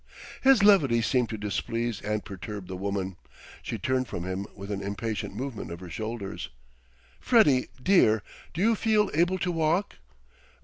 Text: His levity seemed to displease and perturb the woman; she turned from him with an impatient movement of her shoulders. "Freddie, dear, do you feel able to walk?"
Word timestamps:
His 0.41 0.63
levity 0.63 0.99
seemed 1.03 1.29
to 1.29 1.37
displease 1.37 2.01
and 2.01 2.25
perturb 2.25 2.65
the 2.65 2.75
woman; 2.75 3.17
she 3.61 3.77
turned 3.77 4.07
from 4.07 4.23
him 4.25 4.47
with 4.55 4.71
an 4.71 4.81
impatient 4.81 5.35
movement 5.35 5.69
of 5.69 5.79
her 5.79 5.91
shoulders. 5.91 6.49
"Freddie, 7.19 7.67
dear, 7.83 8.23
do 8.51 8.61
you 8.63 8.73
feel 8.73 9.11
able 9.13 9.37
to 9.37 9.51
walk?" 9.51 9.97